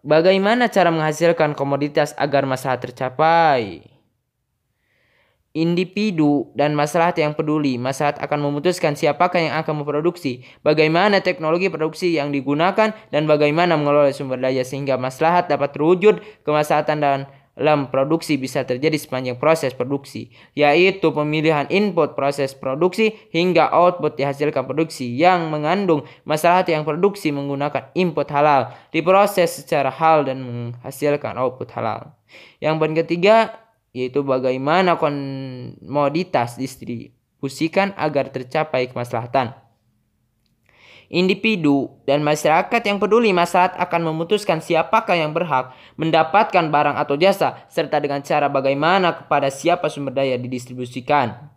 Bagaimana 0.01 0.73
cara 0.73 0.89
menghasilkan 0.89 1.53
komoditas 1.53 2.17
agar 2.17 2.49
masalah 2.49 2.81
tercapai? 2.81 3.85
Individu 5.51 6.51
dan 6.55 6.71
masyarakat 6.71 7.19
yang 7.19 7.33
peduli. 7.35 7.75
Masyarakat 7.75 8.23
akan 8.23 8.39
memutuskan 8.39 8.95
siapakah 8.95 9.39
yang 9.39 9.55
akan 9.59 9.83
memproduksi, 9.83 10.47
bagaimana 10.63 11.19
teknologi 11.19 11.67
produksi 11.67 12.15
yang 12.15 12.31
digunakan, 12.31 12.95
dan 13.11 13.23
bagaimana 13.27 13.75
mengelola 13.75 14.15
sumber 14.15 14.39
daya 14.39 14.63
sehingga 14.63 14.95
maslahat 14.95 15.51
dapat 15.51 15.75
terwujud, 15.75 16.23
kemaslahatan 16.47 16.97
dan 17.03 17.19
dalam 17.51 17.91
produksi 17.91 18.39
bisa 18.39 18.63
terjadi 18.63 18.95
sepanjang 18.95 19.35
proses 19.35 19.75
produksi, 19.75 20.31
yaitu 20.55 21.11
pemilihan 21.11 21.67
input 21.67 22.15
proses 22.15 22.55
produksi 22.55 23.11
hingga 23.35 23.67
output 23.69 24.15
dihasilkan 24.15 24.63
produksi 24.63 25.11
yang 25.11 25.51
mengandung 25.51 26.07
masalah 26.23 26.63
yang 26.65 26.87
produksi 26.87 27.29
menggunakan 27.29 27.91
input 27.93 28.27
halal, 28.31 28.71
diproses 28.95 29.61
secara 29.61 29.91
hal 29.91 30.23
dan 30.23 30.41
menghasilkan 30.41 31.35
output 31.35 31.69
halal. 31.75 32.15
Yang 32.63 32.75
poin 32.79 32.95
ketiga, 32.95 33.35
yaitu 33.91 34.23
bagaimana 34.23 34.95
komoditas 34.95 36.55
distribusikan 36.55 37.91
agar 37.99 38.31
tercapai 38.31 38.87
kemaslahatan. 38.87 39.51
Individu 41.11 41.91
dan 42.07 42.23
masyarakat 42.23 42.81
yang 42.87 42.95
peduli 42.95 43.35
masyarakat 43.35 43.75
akan 43.75 44.01
memutuskan 44.07 44.63
siapakah 44.63 45.19
yang 45.19 45.35
berhak 45.35 45.75
mendapatkan 45.99 46.71
barang 46.71 46.95
atau 46.95 47.19
jasa 47.19 47.67
serta 47.67 47.99
dengan 47.99 48.23
cara 48.23 48.47
bagaimana 48.47 49.19
kepada 49.19 49.51
siapa 49.51 49.91
sumber 49.91 50.15
daya 50.15 50.39
didistribusikan. 50.39 51.51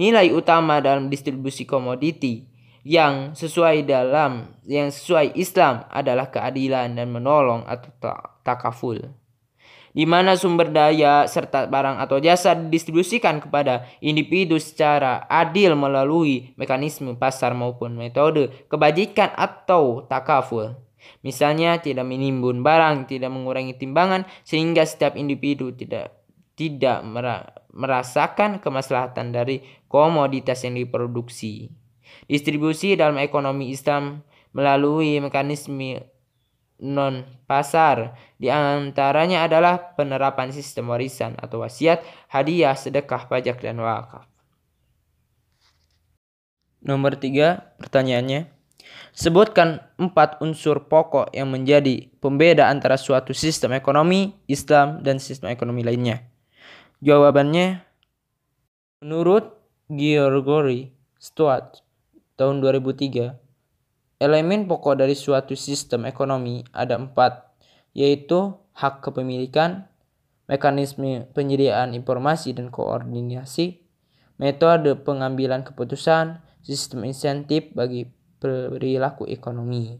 Nilai 0.00 0.32
utama 0.32 0.80
dalam 0.80 1.12
distribusi 1.12 1.68
komoditi 1.68 2.48
yang 2.88 3.36
sesuai 3.36 3.84
dalam 3.84 4.56
yang 4.64 4.88
sesuai 4.88 5.36
Islam 5.36 5.84
adalah 5.92 6.32
keadilan 6.32 6.96
dan 6.96 7.12
menolong 7.12 7.68
atau 7.68 7.92
takaful 8.40 9.12
di 9.96 10.04
mana 10.04 10.36
sumber 10.36 10.68
daya 10.68 11.24
serta 11.24 11.64
barang 11.72 11.96
atau 12.04 12.20
jasa 12.20 12.52
didistribusikan 12.52 13.40
kepada 13.40 13.88
individu 14.04 14.60
secara 14.60 15.24
adil 15.24 15.72
melalui 15.72 16.52
mekanisme 16.60 17.16
pasar 17.16 17.56
maupun 17.56 17.96
metode 17.96 18.52
kebajikan 18.68 19.32
atau 19.32 20.04
takaful. 20.04 20.76
Misalnya 21.24 21.80
tidak 21.80 22.04
menimbun 22.04 22.60
barang, 22.60 23.08
tidak 23.08 23.32
mengurangi 23.32 23.72
timbangan 23.72 24.28
sehingga 24.44 24.84
setiap 24.84 25.16
individu 25.16 25.72
tidak 25.72 26.12
tidak 26.56 27.00
merasakan 27.72 28.60
kemaslahatan 28.60 29.32
dari 29.32 29.64
komoditas 29.88 30.60
yang 30.64 30.76
diproduksi. 30.76 31.72
Distribusi 32.28 32.96
dalam 32.96 33.20
ekonomi 33.20 33.72
Islam 33.72 34.24
melalui 34.56 35.20
mekanisme 35.20 36.15
non 36.80 37.24
pasar. 37.48 38.16
Di 38.36 38.52
antaranya 38.52 39.48
adalah 39.48 39.96
penerapan 39.96 40.52
sistem 40.52 40.92
warisan 40.92 41.36
atau 41.40 41.64
wasiat, 41.64 42.04
hadiah, 42.28 42.76
sedekah, 42.76 43.28
pajak, 43.28 43.60
dan 43.64 43.80
wakaf. 43.80 44.28
Nomor 46.84 47.18
tiga, 47.18 47.74
pertanyaannya. 47.82 48.52
Sebutkan 49.16 49.80
empat 49.96 50.44
unsur 50.44 50.86
pokok 50.86 51.32
yang 51.32 51.48
menjadi 51.48 52.12
pembeda 52.20 52.68
antara 52.68 53.00
suatu 53.00 53.32
sistem 53.32 53.72
ekonomi 53.72 54.36
Islam 54.44 55.00
dan 55.00 55.16
sistem 55.16 55.48
ekonomi 55.48 55.80
lainnya. 55.80 56.20
Jawabannya, 57.00 57.80
menurut 59.00 59.56
Gregory 59.88 60.92
Stuart 61.16 61.80
tahun 62.36 62.60
2003, 62.60 63.45
elemen 64.16 64.64
pokok 64.64 64.96
dari 64.96 65.12
suatu 65.12 65.52
sistem 65.52 66.08
ekonomi 66.08 66.64
ada 66.72 66.96
empat, 66.96 67.52
yaitu 67.92 68.56
hak 68.72 69.04
kepemilikan, 69.04 69.88
mekanisme 70.48 71.28
penyediaan 71.36 71.92
informasi 71.92 72.56
dan 72.56 72.72
koordinasi, 72.72 73.80
metode 74.40 74.96
pengambilan 75.00 75.64
keputusan, 75.64 76.40
sistem 76.64 77.04
insentif 77.08 77.72
bagi 77.72 78.08
perilaku 78.40 79.28
ekonomi. 79.28 79.96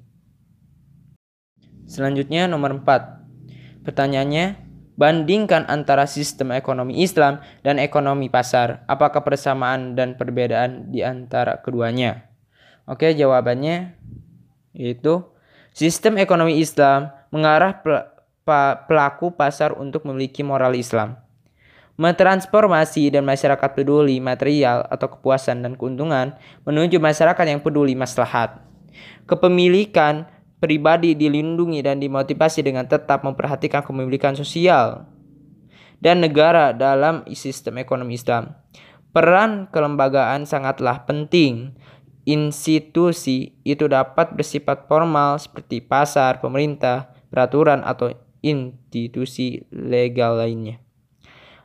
Selanjutnya 1.86 2.50
nomor 2.50 2.82
4. 2.82 3.86
Pertanyaannya, 3.86 4.58
bandingkan 4.98 5.70
antara 5.70 6.10
sistem 6.10 6.50
ekonomi 6.50 6.98
Islam 6.98 7.38
dan 7.62 7.78
ekonomi 7.78 8.26
pasar. 8.26 8.82
Apakah 8.90 9.22
persamaan 9.22 9.94
dan 9.94 10.18
perbedaan 10.18 10.90
di 10.90 11.06
antara 11.06 11.62
keduanya? 11.62 12.35
Oke, 12.86 13.12
jawabannya 13.12 13.98
yaitu 14.76 15.24
sistem 15.74 16.20
ekonomi 16.22 16.62
Islam 16.62 17.10
mengarah 17.34 17.82
pelaku 18.86 19.34
pasar 19.34 19.74
untuk 19.74 20.06
memiliki 20.06 20.46
moral 20.46 20.76
Islam 20.78 21.26
mentransformasi 21.96 23.08
dan 23.08 23.24
masyarakat 23.24 23.72
peduli 23.72 24.20
material 24.20 24.84
atau 24.92 25.08
kepuasan 25.16 25.64
dan 25.64 25.72
keuntungan 25.74 26.36
menuju 26.68 27.00
masyarakat 27.00 27.44
yang 27.48 27.60
peduli 27.64 27.96
maslahat. 27.96 28.60
Kepemilikan 29.24 30.28
pribadi 30.60 31.16
dilindungi 31.16 31.80
dan 31.80 32.00
dimotivasi 32.00 32.64
dengan 32.64 32.84
tetap 32.84 33.24
memperhatikan 33.24 33.84
kepemilikan 33.84 34.36
sosial 34.36 35.08
dan 36.00 36.20
negara 36.20 36.76
dalam 36.76 37.24
sistem 37.32 37.80
ekonomi 37.80 38.16
Islam. 38.16 38.52
Peran 39.16 39.72
kelembagaan 39.72 40.44
sangatlah 40.44 41.08
penting. 41.08 41.72
Institusi 42.26 43.54
itu 43.62 43.86
dapat 43.86 44.34
bersifat 44.34 44.90
formal 44.90 45.38
seperti 45.38 45.78
pasar, 45.78 46.42
pemerintah, 46.42 47.14
peraturan, 47.30 47.86
atau 47.86 48.10
institusi 48.42 49.62
legal 49.70 50.42
lainnya. 50.42 50.82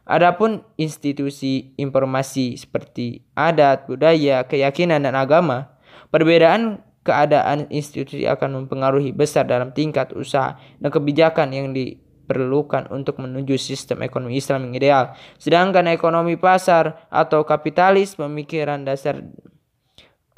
Adapun 0.05 0.61
institusi 0.77 1.73
informasi 1.81 2.61
seperti 2.61 3.25
adat, 3.33 3.89
budaya, 3.89 4.45
keyakinan, 4.45 5.01
dan 5.01 5.17
agama, 5.17 5.77
perbedaan 6.13 6.85
keadaan 7.01 7.65
institusi 7.73 8.29
akan 8.29 8.65
mempengaruhi 8.65 9.13
besar 9.17 9.49
dalam 9.49 9.73
tingkat 9.73 10.13
usaha 10.13 10.61
dan 10.77 10.89
kebijakan 10.93 11.49
yang 11.49 11.73
diperlukan 11.73 12.93
untuk 12.93 13.17
menuju 13.17 13.57
sistem 13.57 14.05
ekonomi 14.05 14.37
Islam 14.37 14.69
yang 14.69 14.73
ideal. 14.77 15.03
Sedangkan 15.41 15.89
ekonomi 15.89 16.37
pasar 16.37 17.09
atau 17.09 17.41
kapitalis 17.41 18.13
pemikiran 18.13 18.85
dasar 18.85 19.25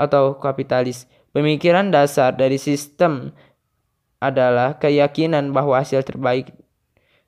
atau 0.03 0.35
kapitalis 0.37 1.07
pemikiran 1.31 1.89
dasar 1.89 2.35
dari 2.35 2.59
sistem 2.59 3.31
adalah 4.19 4.79
keyakinan 4.79 5.51
bahwa 5.51 5.79
hasil 5.79 6.03
terbaik 6.03 6.51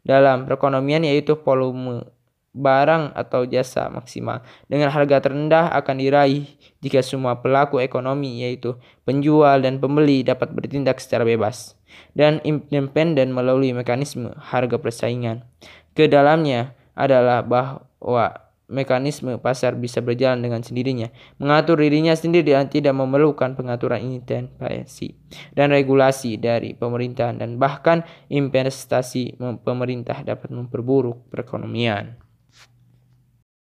dalam 0.06 0.46
perekonomian 0.46 1.04
yaitu 1.04 1.36
volume 1.36 2.08
barang 2.56 3.12
atau 3.20 3.44
jasa 3.44 3.92
maksimal 3.92 4.40
dengan 4.72 4.88
harga 4.88 5.28
terendah 5.28 5.76
akan 5.76 6.00
diraih 6.00 6.48
jika 6.80 7.04
semua 7.04 7.44
pelaku 7.44 7.84
ekonomi 7.84 8.48
yaitu 8.48 8.80
penjual 9.04 9.60
dan 9.60 9.84
pembeli 9.84 10.24
dapat 10.24 10.56
bertindak 10.56 11.04
secara 11.04 11.28
bebas 11.28 11.76
dan 12.16 12.40
independen 12.48 13.36
melalui 13.36 13.76
mekanisme 13.76 14.32
harga 14.40 14.80
persaingan. 14.80 15.44
Ke 15.92 16.08
dalamnya 16.08 16.76
adalah 16.96 17.44
bahwa 17.44 18.45
mekanisme 18.66 19.38
pasar 19.38 19.78
bisa 19.78 20.02
berjalan 20.02 20.42
dengan 20.42 20.66
sendirinya, 20.66 21.14
mengatur 21.38 21.78
dirinya 21.78 22.18
sendiri 22.18 22.58
dan 22.58 22.66
tidak 22.66 22.98
memerlukan 22.98 23.54
pengaturan 23.54 24.02
intervensi 24.02 25.14
dan 25.54 25.70
regulasi 25.70 26.42
dari 26.42 26.74
pemerintahan 26.74 27.38
dan 27.38 27.62
bahkan 27.62 28.02
investasi 28.30 29.38
pemerintah 29.62 30.26
dapat 30.26 30.50
memperburuk 30.50 31.30
perekonomian. 31.30 32.18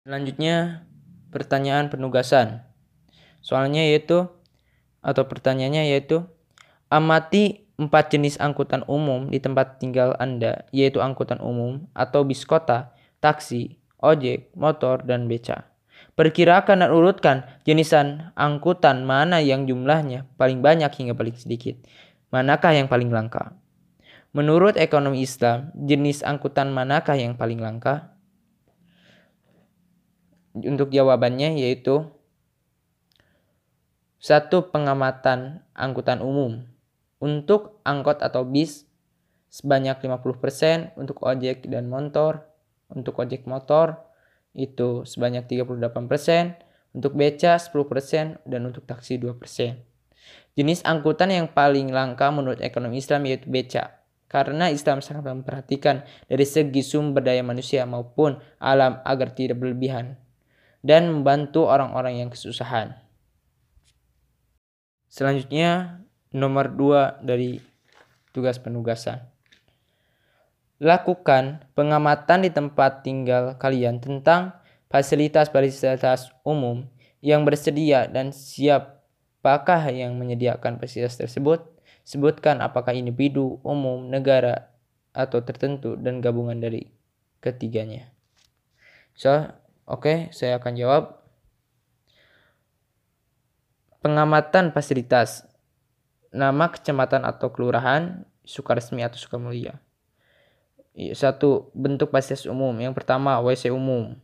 Selanjutnya 0.09 0.89
pertanyaan 1.29 1.93
penugasan. 1.93 2.65
Soalnya 3.45 3.85
yaitu 3.85 4.25
atau 5.05 5.25
pertanyaannya 5.29 5.93
yaitu 5.93 6.25
amati 6.89 7.69
empat 7.79 8.11
jenis 8.11 8.41
angkutan 8.43 8.83
umum 8.91 9.31
di 9.31 9.39
tempat 9.39 9.79
tinggal 9.79 10.19
Anda, 10.19 10.67
yaitu 10.75 10.99
angkutan 10.99 11.39
umum 11.39 11.87
atau 11.95 12.27
bis 12.27 12.43
kota, 12.43 12.91
taksi, 13.23 13.79
ojek, 14.03 14.51
motor, 14.55 15.03
dan 15.07 15.27
beca. 15.27 15.71
Perkirakan 16.19 16.83
dan 16.83 16.91
urutkan 16.91 17.37
jenisan 17.63 18.35
angkutan 18.35 19.07
mana 19.07 19.39
yang 19.39 19.71
jumlahnya 19.71 20.27
paling 20.35 20.59
banyak 20.63 20.91
hingga 20.91 21.15
paling 21.15 21.39
sedikit. 21.39 21.79
Manakah 22.35 22.75
yang 22.75 22.91
paling 22.91 23.11
langka? 23.15 23.55
Menurut 24.35 24.75
ekonomi 24.75 25.23
Islam, 25.23 25.71
jenis 25.75 26.27
angkutan 26.27 26.75
manakah 26.75 27.15
yang 27.15 27.39
paling 27.39 27.63
langka? 27.63 28.19
untuk 30.67 30.91
jawabannya 30.91 31.61
yaitu 31.61 32.09
satu 34.19 34.75
pengamatan 34.75 35.63
angkutan 35.77 36.19
umum. 36.19 36.67
Untuk 37.19 37.83
angkot 37.83 38.23
atau 38.23 38.47
bis 38.47 38.87
sebanyak 39.51 39.99
50%, 39.99 40.95
untuk 40.99 41.23
ojek 41.23 41.67
dan 41.67 41.91
motor, 41.91 42.47
untuk 42.93 43.21
ojek 43.21 43.45
motor 43.45 44.09
itu 44.57 45.05
sebanyak 45.05 45.47
38%, 45.47 45.79
untuk 46.97 47.13
beca 47.15 47.61
10% 47.61 48.43
dan 48.49 48.61
untuk 48.65 48.83
taksi 48.89 49.21
2%. 49.21 49.37
Jenis 50.59 50.83
angkutan 50.83 51.31
yang 51.31 51.47
paling 51.55 51.95
langka 51.95 52.27
menurut 52.35 52.59
ekonomi 52.59 52.99
Islam 52.99 53.23
yaitu 53.31 53.47
beca. 53.47 54.03
Karena 54.29 54.69
Islam 54.69 55.01
sangat 55.01 55.25
memperhatikan 55.25 56.05
dari 56.29 56.45
segi 56.45 56.85
sumber 56.85 57.25
daya 57.25 57.41
manusia 57.41 57.89
maupun 57.89 58.37
alam 58.61 59.01
agar 59.07 59.33
tidak 59.33 59.57
berlebihan 59.57 60.21
dan 60.85 61.09
membantu 61.09 61.65
orang-orang 61.65 62.21
yang 62.21 62.29
kesusahan. 62.29 62.93
Selanjutnya, 65.09 66.05
nomor 66.37 66.69
dua 66.77 67.17
dari 67.25 67.57
tugas 68.37 68.61
penugasan. 68.61 69.25
Lakukan 70.79 71.67
pengamatan 71.75 72.47
di 72.47 72.51
tempat 72.55 73.03
tinggal 73.03 73.59
kalian 73.59 73.99
tentang 73.99 74.55
fasilitas-fasilitas 74.87 76.31
umum 76.47 76.87
yang 77.19 77.43
bersedia 77.43 78.07
dan 78.07 78.31
siapakah 78.31 79.91
yang 79.91 80.15
menyediakan 80.15 80.79
fasilitas 80.79 81.19
tersebut. 81.19 81.67
Sebutkan 82.07 82.65
apakah 82.65 82.97
individu, 82.97 83.61
umum, 83.61 84.09
negara, 84.09 84.73
atau 85.13 85.45
tertentu 85.45 85.99
dan 85.99 86.25
gabungan 86.25 86.57
dari 86.57 86.89
ketiganya. 87.43 88.09
So, 89.13 89.51
Oke, 89.89 90.29
saya 90.37 90.61
akan 90.61 90.77
jawab. 90.77 91.17
Pengamatan 94.05 94.69
fasilitas. 94.77 95.49
Nama 96.29 96.69
kecamatan 96.69 97.25
atau 97.25 97.49
kelurahan, 97.49 98.29
Sukaresmi 98.45 99.01
atau 99.01 99.17
Sukamulia. 99.17 99.81
Iya, 99.81 99.88
satu, 101.15 101.71
bentuk 101.79 102.11
fasilitas 102.11 102.51
umum. 102.51 102.75
Yang 102.79 102.99
pertama, 102.99 103.39
WC 103.39 103.71
umum. 103.71 104.19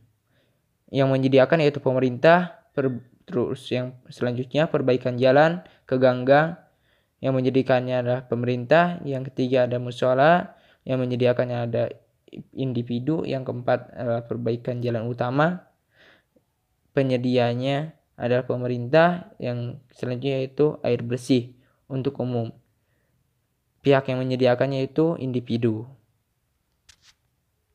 Yang 0.91 1.07
menyediakan 1.11 1.63
yaitu 1.63 1.79
pemerintah, 1.79 2.67
per, 2.75 2.99
terus 3.25 3.65
yang 3.71 3.95
selanjutnya 4.11 4.69
perbaikan 4.69 5.17
jalan 5.17 5.65
ke 5.89 5.97
ganggang 5.97 6.59
yang 7.23 7.33
menyediakannya 7.33 7.95
adalah 8.05 8.21
pemerintah, 8.27 9.01
yang 9.01 9.25
ketiga 9.25 9.65
ada 9.65 9.81
musola, 9.81 10.53
yang 10.85 11.01
menyediakannya 11.01 11.57
ada 11.57 11.83
individu, 12.53 13.23
yang 13.25 13.41
keempat 13.47 13.95
adalah 13.95 14.23
perbaikan 14.27 14.83
jalan 14.83 15.07
utama, 15.09 15.65
penyedianya 16.91 17.97
adalah 18.19 18.45
pemerintah, 18.45 19.33
yang 19.41 19.81
selanjutnya 19.95 20.45
itu 20.45 20.77
air 20.85 21.01
bersih 21.01 21.55
untuk 21.87 22.19
umum. 22.21 22.51
Pihak 23.81 24.05
yang 24.11 24.21
menyediakannya 24.21 24.85
itu 24.85 25.17
individu. 25.17 25.89